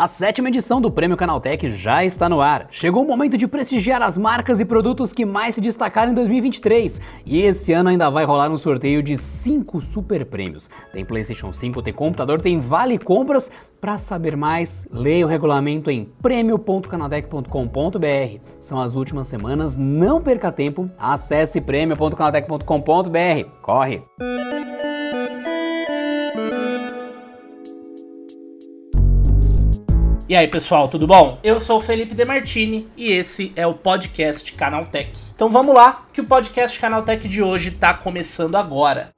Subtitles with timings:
[0.00, 2.68] A sétima edição do Prêmio Canaltech já está no ar.
[2.70, 6.98] Chegou o momento de prestigiar as marcas e produtos que mais se destacaram em 2023.
[7.26, 10.70] E esse ano ainda vai rolar um sorteio de 5 super prêmios.
[10.90, 13.50] Tem PlayStation 5, tem computador, tem vale compras.
[13.78, 18.40] Para saber mais, leia o regulamento em prêmio.canaltech.com.br.
[18.58, 20.90] São as últimas semanas, não perca tempo.
[20.98, 23.60] Acesse prêmio.canaltech.com.br.
[23.60, 24.02] Corre!
[30.30, 31.40] E aí, pessoal, tudo bom?
[31.42, 35.20] Eu sou o Felipe Demartini e esse é o podcast Canaltech.
[35.34, 39.10] Então vamos lá, que o podcast Canaltech de hoje está começando agora.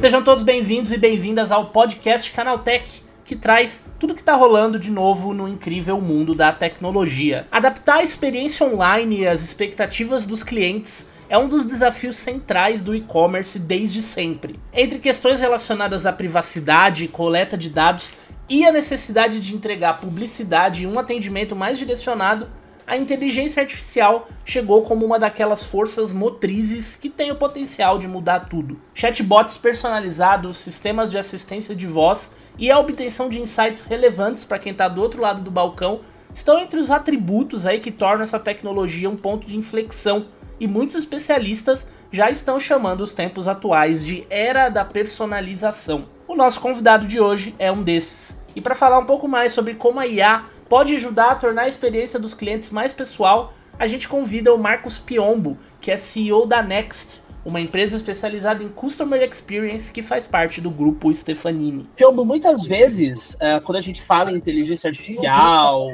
[0.00, 4.90] Sejam todos bem-vindos e bem-vindas ao podcast Canaltech que traz tudo que está rolando de
[4.90, 7.46] novo no incrível mundo da tecnologia.
[7.52, 12.94] Adaptar a experiência online e as expectativas dos clientes é um dos desafios centrais do
[12.94, 14.58] e-commerce desde sempre.
[14.72, 18.10] Entre questões relacionadas à privacidade e coleta de dados
[18.48, 22.48] e a necessidade de entregar publicidade e um atendimento mais direcionado,
[22.86, 28.48] a inteligência artificial chegou como uma daquelas forças motrizes que tem o potencial de mudar
[28.48, 28.80] tudo.
[28.94, 34.72] Chatbots personalizados, sistemas de assistência de voz e a obtenção de insights relevantes para quem
[34.72, 36.00] está do outro lado do balcão
[36.34, 40.96] estão entre os atributos aí que tornam essa tecnologia um ponto de inflexão e muitos
[40.96, 46.06] especialistas já estão chamando os tempos atuais de era da personalização.
[46.26, 48.37] O nosso convidado de hoje é um desses.
[48.58, 51.68] E para falar um pouco mais sobre como a IA pode ajudar a tornar a
[51.68, 56.60] experiência dos clientes mais pessoal, a gente convida o Marcos Piombo, que é CEO da
[56.60, 61.88] Next, uma empresa especializada em Customer Experience que faz parte do grupo Stefanini.
[61.94, 65.86] Piombo, muitas vezes, uh, quando a gente fala em inteligência artificial,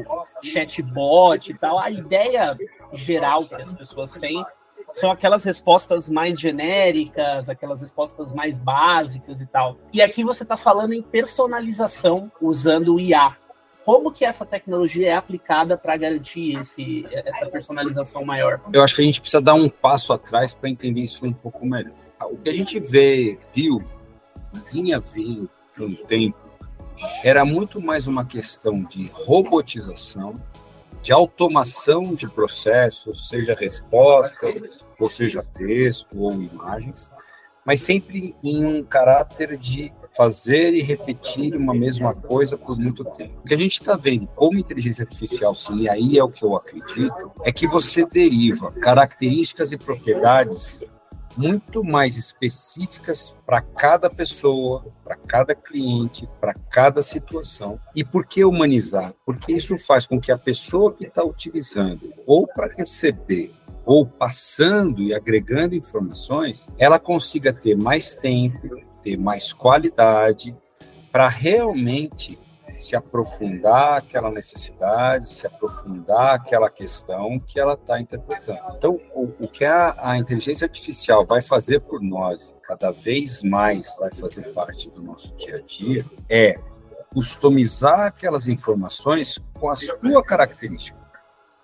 [0.42, 2.56] chatbot e tal, a ideia
[2.94, 4.42] geral que as pessoas têm
[4.94, 9.76] são aquelas respostas mais genéricas, aquelas respostas mais básicas e tal.
[9.92, 13.36] E aqui você está falando em personalização usando o IA.
[13.84, 18.60] Como que essa tecnologia é aplicada para garantir esse, essa personalização maior?
[18.72, 21.66] Eu acho que a gente precisa dar um passo atrás para entender isso um pouco
[21.66, 21.92] melhor.
[22.30, 23.82] O que a gente vê, viu,
[24.72, 26.38] vinha vindo um tempo,
[27.24, 30.34] era muito mais uma questão de robotização,
[31.04, 37.12] de automação de processos, seja respostas, ou seja texto ou imagens,
[37.64, 43.38] mas sempre em um caráter de fazer e repetir uma mesma coisa por muito tempo.
[43.40, 46.42] O que a gente está vendo como inteligência artificial, sim, e aí é o que
[46.42, 50.80] eu acredito, é que você deriva características e propriedades
[51.36, 57.78] muito mais específicas para cada pessoa, para cada cliente, para cada situação.
[57.94, 59.14] E por que humanizar?
[59.24, 63.52] Porque isso faz com que a pessoa que está utilizando, ou para receber,
[63.84, 70.56] ou passando e agregando informações, ela consiga ter mais tempo, ter mais qualidade,
[71.12, 72.38] para realmente
[72.78, 78.60] se aprofundar aquela necessidade, se aprofundar aquela questão que ela está interpretando.
[78.76, 83.94] Então, o, o que a, a, inteligência artificial vai fazer por nós, cada vez mais
[83.98, 86.54] vai fazer parte do nosso dia a dia, é
[87.12, 90.98] customizar aquelas informações com a sua característica.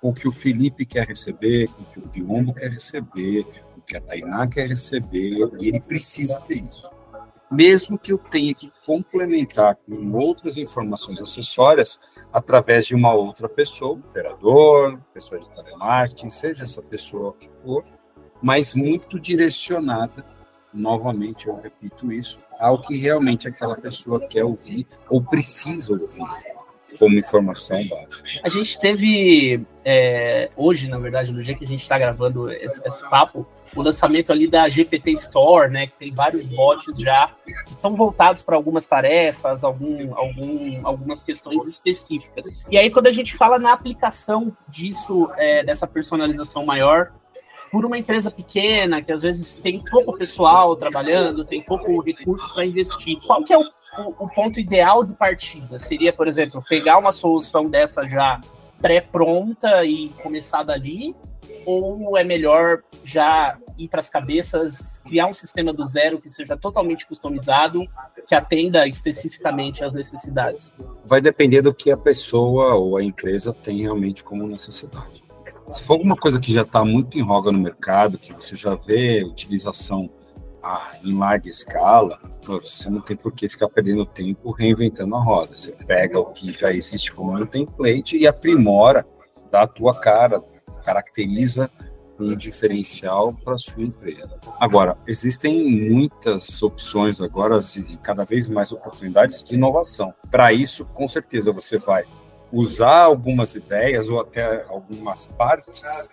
[0.01, 4.01] O que o Felipe quer receber, o que o Biombo quer receber, o que a
[4.01, 6.89] Tainá quer receber, e ele precisa ter isso
[7.51, 11.99] mesmo que eu tenha que complementar com outras informações acessórias
[12.33, 17.85] através de uma outra pessoa, operador, pessoa de telemarketing, seja essa pessoa que for,
[18.41, 20.25] mas muito direcionada,
[20.73, 26.25] novamente eu repito isso, ao que realmente aquela pessoa quer ouvir ou precisa ouvir
[26.99, 28.29] como informação básica.
[28.45, 32.81] A gente teve é, hoje, na verdade, no dia que a gente está gravando esse,
[32.87, 37.31] esse, papo, o lançamento ali da GPT Store, né, que tem vários bots já
[37.67, 42.67] que são voltados para algumas tarefas, algum, algum, algumas questões específicas.
[42.71, 47.13] E aí, quando a gente fala na aplicação disso, é, dessa personalização maior,
[47.71, 52.67] por uma empresa pequena, que às vezes tem pouco pessoal trabalhando, tem pouco recurso para
[52.67, 53.65] investir, qual que é o
[53.99, 55.79] o, o, ponto ideal de partida?
[55.79, 58.41] Seria, por exemplo, pegar uma solução dessa já
[58.81, 61.15] pré-pronta e começar dali?
[61.67, 66.57] Ou é melhor já ir para as cabeças, criar um sistema do zero que seja
[66.57, 67.81] totalmente customizado,
[68.27, 70.75] que atenda especificamente às necessidades?
[71.05, 75.23] Vai depender do que a pessoa ou a empresa tem realmente como necessidade.
[75.71, 78.75] Se for alguma coisa que já está muito em roga no mercado, que você já
[78.75, 80.11] vê utilização
[80.63, 85.57] ah, em larga escala, você não tem por que ficar perdendo tempo reinventando a roda.
[85.57, 89.07] Você pega o que já existe como um template e aprimora,
[89.51, 90.43] dá a tua cara,
[90.85, 91.71] caracteriza
[92.19, 94.39] um diferencial para a sua empresa.
[94.59, 100.13] Agora, existem muitas opções agora e cada vez mais oportunidades de inovação.
[100.31, 102.05] Para isso, com certeza, você vai
[102.53, 106.11] usar algumas ideias ou até algumas partes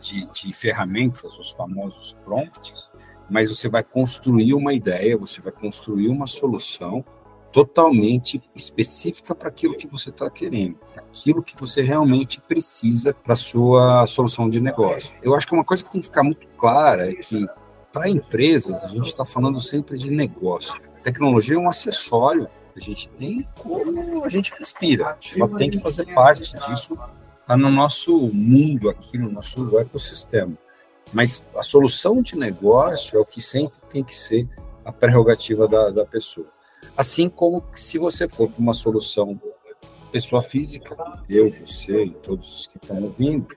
[0.00, 2.90] de, de ferramentas, os famosos prompts,
[3.30, 7.04] mas você vai construir uma ideia, você vai construir uma solução
[7.52, 14.04] totalmente específica para aquilo que você está querendo, aquilo que você realmente precisa para sua
[14.06, 15.14] solução de negócio.
[15.22, 17.46] Eu acho que uma coisa que tem que ficar muito clara é que
[17.92, 20.74] para empresas a gente está falando sempre de negócio.
[21.04, 25.16] tecnologia é um acessório que a gente tem como a gente respira.
[25.36, 26.98] Ela tem que fazer parte disso,
[27.40, 30.58] está no nosso mundo aqui, no nosso ecossistema.
[31.12, 34.48] Mas a solução de negócio é o que sempre tem que ser
[34.84, 36.46] a prerrogativa da, da pessoa.
[36.96, 39.40] Assim como se você for para uma solução
[40.12, 40.96] pessoa física,
[41.28, 43.48] eu, você e todos que estão ouvindo,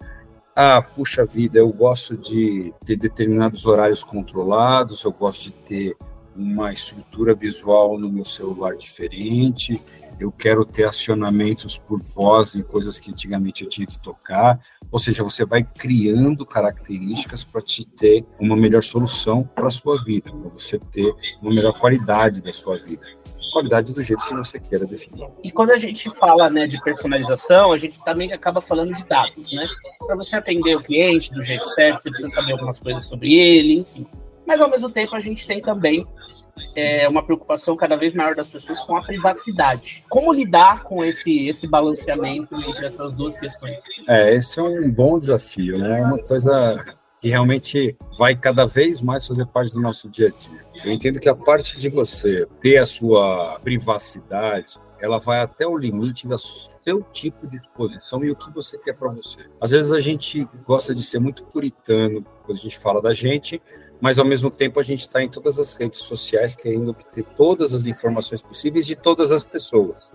[0.56, 5.98] ah, puxa vida, eu gosto de ter determinados horários controlados, eu gosto de ter
[6.36, 9.80] uma estrutura visual no meu celular diferente,
[10.20, 14.60] eu quero ter acionamentos por voz em coisas que antigamente eu tinha que tocar.
[14.92, 20.04] Ou seja, você vai criando características para te ter uma melhor solução para a sua
[20.04, 23.18] vida, para você ter uma melhor qualidade da sua vida
[23.52, 25.30] qualidade do jeito que você queira definir.
[25.44, 29.52] E quando a gente fala né, de personalização, a gente também acaba falando de dados,
[29.52, 29.66] né?
[30.06, 33.80] Para você atender o cliente do jeito certo, você precisa saber algumas coisas sobre ele,
[33.80, 34.06] enfim.
[34.48, 36.08] Mas ao mesmo tempo a gente tem também
[36.76, 40.06] é, uma preocupação cada vez maior das pessoas com a privacidade.
[40.10, 43.82] Como lidar com esse, esse balanceamento entre essas duas questões?
[44.08, 46.00] É, esse é um bom desafio, né?
[46.00, 46.84] É uma coisa
[47.20, 50.66] que realmente vai cada vez mais fazer parte do nosso dia a dia.
[50.86, 55.78] Eu entendo que a parte de você ter a sua privacidade, ela vai até o
[55.78, 59.38] limite do seu tipo de exposição e o que você quer para você.
[59.60, 63.62] Às vezes a gente gosta de ser muito puritano quando a gente fala da gente,
[64.00, 67.74] mas ao mesmo tempo a gente está em todas as redes sociais querendo obter todas
[67.74, 70.12] as informações possíveis de todas as pessoas.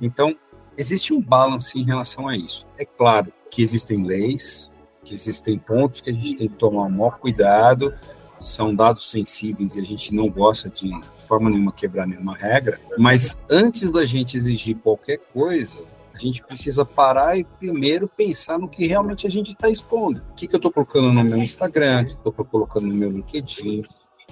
[0.00, 0.36] Então,
[0.76, 2.66] existe um balance em relação a isso.
[2.78, 4.70] É claro que existem leis,
[5.02, 7.94] que existem pontos que a gente tem que tomar o maior cuidado,
[8.38, 12.80] são dados sensíveis e a gente não gosta de, de forma nenhuma quebrar nenhuma regra,
[12.98, 15.80] mas antes da gente exigir qualquer coisa,
[16.14, 20.22] a gente precisa parar e primeiro pensar no que realmente a gente está expondo.
[20.30, 22.86] O que, que eu estou colocando no meu Instagram, o que, que eu estou colocando
[22.86, 23.82] no meu LinkedIn,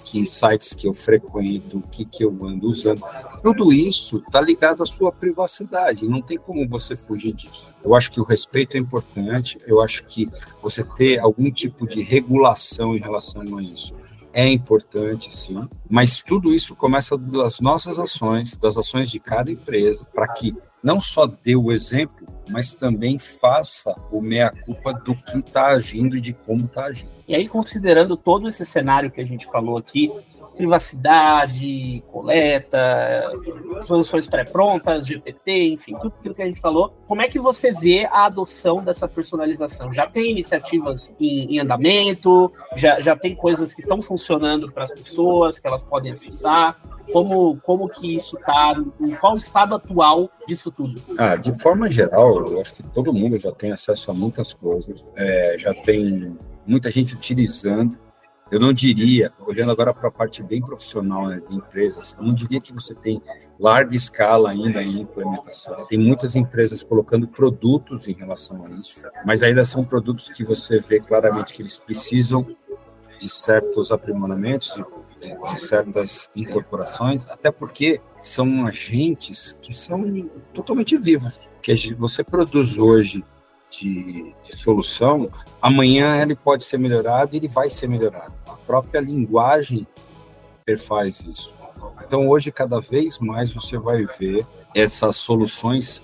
[0.05, 3.03] que sites que eu frequento, o que, que eu ando usando.
[3.43, 7.75] Tudo isso está ligado à sua privacidade, não tem como você fugir disso.
[7.85, 10.29] Eu acho que o respeito é importante, eu acho que
[10.61, 13.95] você ter algum tipo de regulação em relação a isso
[14.33, 20.07] é importante, sim, mas tudo isso começa das nossas ações, das ações de cada empresa,
[20.07, 25.69] para que não só dê o exemplo, mas também faça o meia-culpa do que está
[25.69, 27.11] agindo e de como está agindo.
[27.27, 30.13] E aí, considerando todo esse cenário que a gente falou aqui,
[30.57, 33.31] privacidade, coleta,
[33.87, 36.93] soluções pré-prontas, GPT, enfim, tudo aquilo que a gente falou.
[37.07, 39.93] Como é que você vê a adoção dessa personalização?
[39.93, 42.53] Já tem iniciativas em, em andamento?
[42.77, 46.79] Já, já tem coisas que estão funcionando para as pessoas, que elas podem acessar?
[47.11, 48.75] Como, como que isso está?
[49.21, 51.01] Qual o estado atual disso tudo?
[51.19, 55.05] Ah, de forma geral, eu acho que todo mundo já tem acesso a muitas coisas,
[55.17, 57.99] é, já tem muita gente utilizando.
[58.51, 62.35] Eu não diria, olhando agora para a parte bem profissional né, de empresas, eu não
[62.35, 63.23] diria que você tem
[63.59, 65.87] larga escala ainda em implementação.
[65.87, 70.81] Tem muitas empresas colocando produtos em relação a isso, mas ainda são produtos que você
[70.81, 72.47] vê claramente que eles precisam
[73.19, 74.77] de certos aprimoramentos,
[75.57, 81.41] certas incorporações, até porque são agentes que são totalmente vivos.
[81.61, 83.25] Que você produz hoje
[83.71, 85.29] de, de, solução,
[85.61, 88.33] amanhã ele pode ser melhorado e ele vai ser melhorado.
[88.47, 89.87] A própria linguagem
[90.79, 91.55] faz isso.
[92.07, 96.03] Então, hoje, cada vez mais você vai ver essas soluções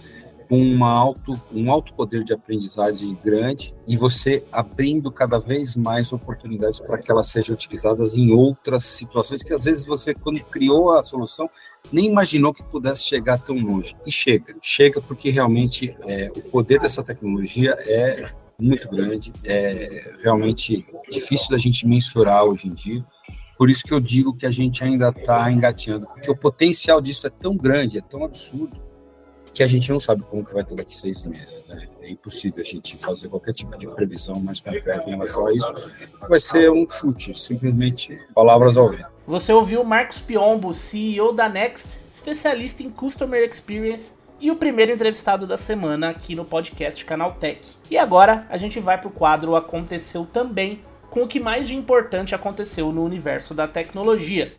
[0.50, 6.80] uma alto, um alto poder de aprendizagem grande e você abrindo cada vez mais oportunidades
[6.80, 11.02] para que elas sejam utilizadas em outras situações que às vezes você, quando criou a
[11.02, 11.48] solução,
[11.92, 13.94] nem imaginou que pudesse chegar tão longe.
[14.06, 18.26] E chega, chega porque realmente é, o poder dessa tecnologia é
[18.60, 23.04] muito grande, é realmente difícil da gente mensurar hoje em dia.
[23.56, 27.26] Por isso que eu digo que a gente ainda está engateando, porque o potencial disso
[27.26, 28.87] é tão grande, é tão absurdo,
[29.58, 31.66] que a gente não sabe como que vai ter daqui seis meses.
[31.66, 31.88] Né?
[32.00, 35.74] É impossível a gente fazer qualquer tipo de previsão mais concreta em relação a isso.
[36.28, 39.08] Vai ser um chute, simplesmente palavras ao vento.
[39.26, 45.44] Você ouviu Marcos Piombo, CEO da Next, especialista em Customer Experience, e o primeiro entrevistado
[45.44, 47.60] da semana aqui no podcast Canal Tech.
[47.90, 52.32] E agora a gente vai pro quadro Aconteceu Também, com o que mais de importante
[52.32, 54.54] aconteceu no universo da tecnologia.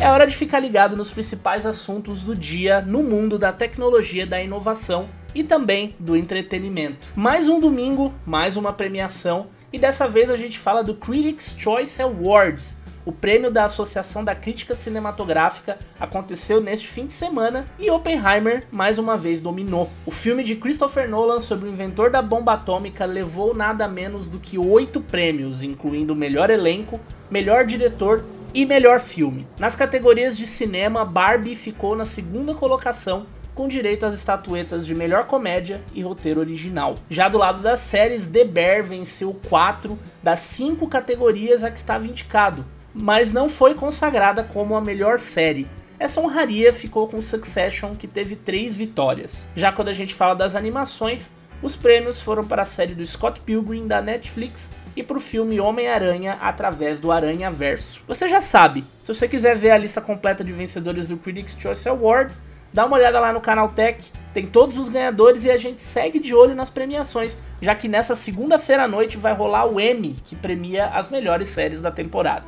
[0.00, 4.40] É hora de ficar ligado nos principais assuntos do dia no mundo da tecnologia, da
[4.40, 7.06] inovação e também do entretenimento.
[7.14, 12.00] Mais um domingo, mais uma premiação e dessa vez a gente fala do Critics' Choice
[12.00, 12.72] Awards.
[13.04, 18.98] O prêmio da Associação da Crítica Cinematográfica aconteceu neste fim de semana e Oppenheimer mais
[18.98, 19.90] uma vez dominou.
[20.06, 24.38] O filme de Christopher Nolan sobre o inventor da bomba atômica levou nada menos do
[24.38, 26.98] que oito prêmios, incluindo melhor elenco,
[27.30, 29.46] melhor diretor e melhor filme.
[29.58, 35.26] Nas categorias de cinema, Barbie ficou na segunda colocação com direito às estatuetas de melhor
[35.26, 36.96] comédia e roteiro original.
[37.08, 42.06] Já do lado das séries, The Bear venceu quatro das cinco categorias a que estava
[42.06, 42.64] indicado,
[42.94, 45.68] mas não foi consagrada como a melhor série.
[45.98, 49.46] Essa honraria ficou com Succession, que teve três vitórias.
[49.54, 51.30] Já quando a gente fala das animações,
[51.62, 55.60] os prêmios foram para a série do Scott Pilgrim da Netflix e para o filme
[55.60, 58.02] Homem-Aranha através do Aranha Verso.
[58.06, 61.88] Você já sabe, se você quiser ver a lista completa de vencedores do Critics' Choice
[61.88, 62.34] Award,
[62.72, 66.18] dá uma olhada lá no canal Tech, tem todos os ganhadores e a gente segue
[66.18, 70.36] de olho nas premiações, já que nessa segunda-feira à noite vai rolar o Emmy, que
[70.36, 72.44] premia as melhores séries da temporada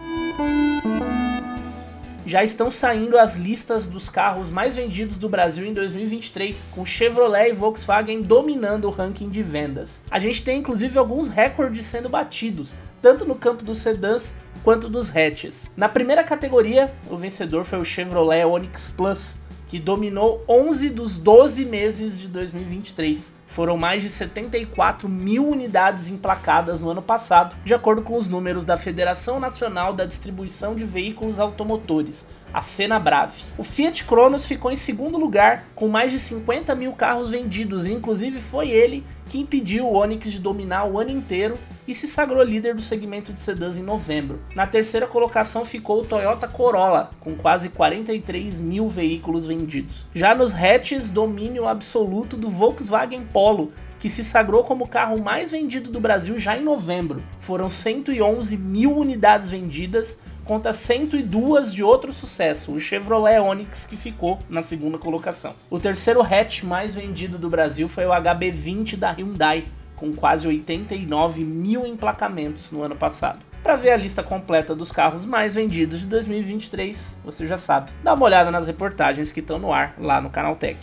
[2.25, 7.51] já estão saindo as listas dos carros mais vendidos do Brasil em 2023, com Chevrolet
[7.51, 10.01] e Volkswagen dominando o ranking de vendas.
[10.11, 15.15] A gente tem inclusive alguns recordes sendo batidos, tanto no campo dos sedãs quanto dos
[15.15, 15.67] hatches.
[15.77, 21.65] Na primeira categoria, o vencedor foi o Chevrolet Onix Plus, que dominou 11 dos 12
[21.65, 23.33] meses de 2023.
[23.55, 28.65] Foram mais de 74 mil unidades emplacadas no ano passado, de acordo com os números
[28.65, 33.43] da Federação Nacional da Distribuição de Veículos Automotores, a FenaBrave.
[33.57, 37.93] O Fiat Cronos ficou em segundo lugar, com mais de 50 mil carros vendidos, e
[37.93, 42.43] inclusive foi ele que impediu o Onix de dominar o ano inteiro e se sagrou
[42.43, 44.41] líder do segmento de sedãs em novembro.
[44.55, 50.07] Na terceira colocação ficou o Toyota Corolla, com quase 43 mil veículos vendidos.
[50.15, 55.53] Já nos hatches, domínio absoluto do Volkswagen Polo, que se sagrou como o carro mais
[55.53, 57.23] vendido do Brasil já em novembro.
[57.39, 64.39] Foram 111 mil unidades vendidas, contra 102 de outro sucesso, o Chevrolet Onix, que ficou
[64.49, 65.55] na segunda colocação.
[65.71, 69.65] O terceiro hatch mais vendido do Brasil foi o HB20 da Hyundai,
[69.97, 73.39] com quase 89 mil emplacamentos no ano passado.
[73.63, 78.13] Para ver a lista completa dos carros mais vendidos de 2023, você já sabe, dá
[78.15, 80.79] uma olhada nas reportagens que estão no ar lá no Canal Tech.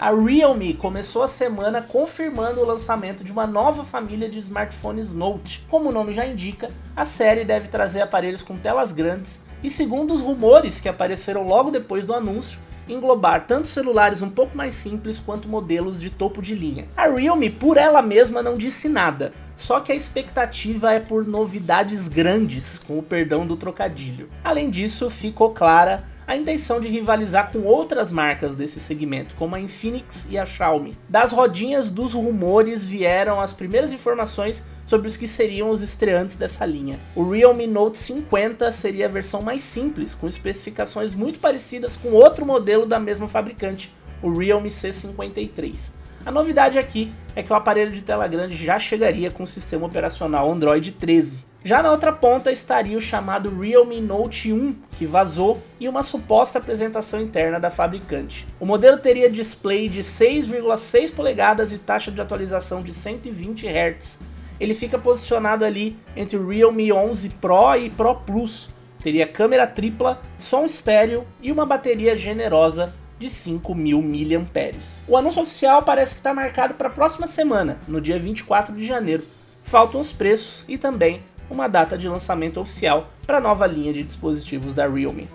[0.00, 5.66] A Realme começou a semana confirmando o lançamento de uma nova família de smartphones Note.
[5.68, 10.14] Como o nome já indica, a série deve trazer aparelhos com telas grandes e, segundo
[10.14, 15.18] os rumores que apareceram logo depois do anúncio, englobar tanto celulares um pouco mais simples
[15.18, 16.86] quanto modelos de topo de linha.
[16.96, 22.06] A Realme, por ela mesma, não disse nada, só que a expectativa é por novidades
[22.06, 24.30] grandes, com o perdão do trocadilho.
[24.44, 29.60] Além disso, ficou clara a intenção de rivalizar com outras marcas desse segmento, como a
[29.60, 30.94] Infinix e a Xiaomi.
[31.08, 36.66] Das rodinhas dos rumores vieram as primeiras informações sobre os que seriam os estreantes dessa
[36.66, 37.00] linha.
[37.16, 42.44] O Realme Note 50 seria a versão mais simples, com especificações muito parecidas com outro
[42.44, 43.90] modelo da mesma fabricante,
[44.22, 45.97] o Realme C53.
[46.26, 49.86] A novidade aqui é que o aparelho de tela grande já chegaria com o sistema
[49.86, 51.46] operacional Android 13.
[51.64, 56.58] Já na outra ponta estaria o chamado Realme Note 1, que vazou, e uma suposta
[56.58, 58.46] apresentação interna da fabricante.
[58.60, 64.20] O modelo teria display de 6,6 polegadas e taxa de atualização de 120 Hz.
[64.60, 68.70] Ele fica posicionado ali entre o Realme 11 Pro e Pro Plus.
[69.02, 75.02] Teria câmera tripla, som estéreo e uma bateria generosa de 5.000 mAh.
[75.06, 78.86] O anúncio oficial parece que está marcado para a próxima semana, no dia 24 de
[78.86, 79.24] janeiro.
[79.62, 84.02] Faltam os preços e também uma data de lançamento oficial para a nova linha de
[84.02, 85.28] dispositivos da Realme.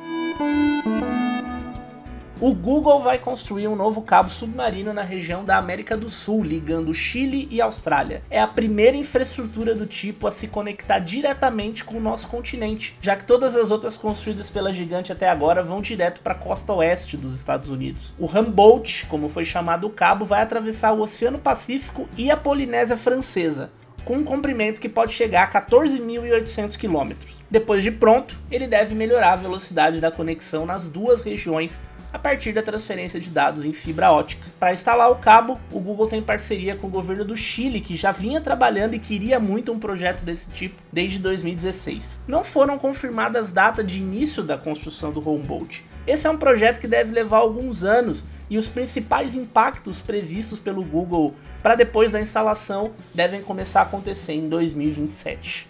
[2.41, 6.93] O Google vai construir um novo cabo submarino na região da América do Sul, ligando
[6.93, 8.23] Chile e Austrália.
[8.29, 13.15] É a primeira infraestrutura do tipo a se conectar diretamente com o nosso continente, já
[13.15, 17.15] que todas as outras construídas pela gigante até agora vão direto para a costa oeste
[17.15, 18.13] dos Estados Unidos.
[18.17, 22.97] O Humboldt, como foi chamado o cabo, vai atravessar o Oceano Pacífico e a Polinésia
[22.97, 23.71] Francesa
[24.03, 27.15] com um comprimento que pode chegar a 14.800 km.
[27.49, 31.79] Depois de pronto, ele deve melhorar a velocidade da conexão nas duas regiões
[32.13, 34.45] a partir da transferência de dados em fibra ótica.
[34.59, 38.11] Para instalar o cabo, o Google tem parceria com o governo do Chile, que já
[38.11, 42.21] vinha trabalhando e queria muito um projeto desse tipo desde 2016.
[42.27, 45.79] Não foram confirmadas datas de início da construção do HomeBolt.
[46.05, 50.83] Esse é um projeto que deve levar alguns anos e os principais impactos previstos pelo
[50.83, 55.69] Google para depois da instalação devem começar a acontecer em 2027.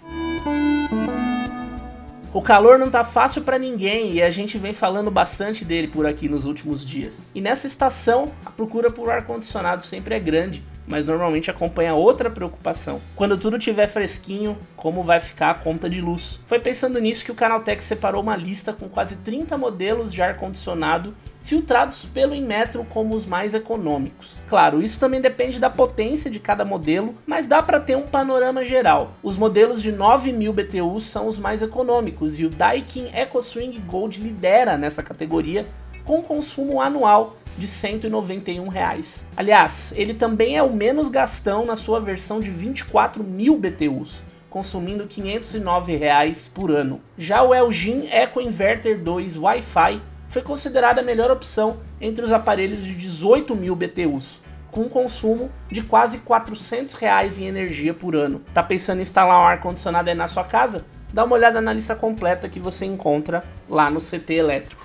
[2.33, 6.07] O calor não tá fácil para ninguém e a gente vem falando bastante dele por
[6.07, 7.21] aqui nos últimos dias.
[7.35, 12.31] E nessa estação, a procura por ar condicionado sempre é grande, mas normalmente acompanha outra
[12.31, 12.99] preocupação.
[13.15, 16.39] Quando tudo estiver fresquinho, como vai ficar a conta de luz?
[16.47, 20.35] Foi pensando nisso que o Canaltech separou uma lista com quase 30 modelos de ar
[20.35, 21.13] condicionado
[21.43, 24.39] filtrados pelo Inmetro como os mais econômicos.
[24.47, 28.65] Claro, isso também depende da potência de cada modelo, mas dá para ter um panorama
[28.65, 29.11] geral.
[29.21, 34.77] Os modelos de 9000 BTU são os mais econômicos e o Daikin EcoSwing Gold lidera
[34.77, 35.67] nessa categoria
[36.05, 39.25] com consumo anual de 191 reais.
[39.35, 45.05] Aliás, ele também é o menos gastão na sua versão de 24 mil BTUs, consumindo
[45.05, 47.01] 509 reais por ano.
[47.17, 50.01] Já o Elgin Eco Inverter 2 Wi-Fi
[50.33, 55.83] foi considerada a melhor opção entre os aparelhos de 18 mil BTUs, com consumo de
[55.83, 58.41] quase 400 reais em energia por ano.
[58.51, 60.83] Tá pensando em instalar um ar-condicionado aí na sua casa?
[61.13, 64.75] Dá uma olhada na lista completa que você encontra lá no CT Eletro.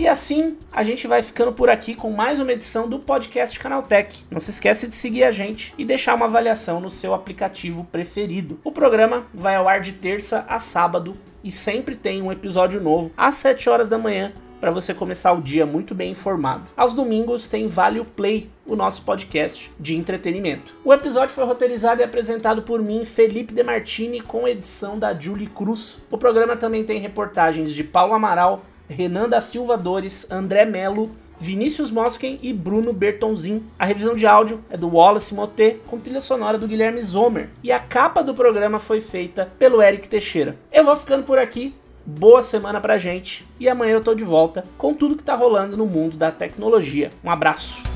[0.00, 4.24] E assim a gente vai ficando por aqui com mais uma edição do podcast Canaltech.
[4.30, 8.58] Não se esquece de seguir a gente e deixar uma avaliação no seu aplicativo preferido.
[8.64, 13.12] O programa vai ao ar de terça a sábado e sempre tem um episódio novo
[13.14, 16.64] às 7 horas da manhã para você começar o dia muito bem informado.
[16.74, 20.74] Aos domingos tem Vale o Play, o nosso podcast de entretenimento.
[20.84, 26.00] O episódio foi roteirizado e apresentado por mim, Felipe Demartini, com edição da Julie Cruz.
[26.10, 31.90] O programa também tem reportagens de Paulo Amaral, Renan da Silva Dores, André Melo, Vinícius
[31.90, 33.62] Mosken e Bruno Bertonzin.
[33.78, 37.48] A revisão de áudio é do Wallace Moté, com trilha sonora do Guilherme Zomer.
[37.62, 40.56] E a capa do programa foi feita pelo Eric Teixeira.
[40.72, 41.72] Eu vou ficando por aqui.
[42.04, 45.76] Boa semana pra gente e amanhã eu tô de volta com tudo que tá rolando
[45.76, 47.12] no mundo da tecnologia.
[47.22, 47.89] Um abraço.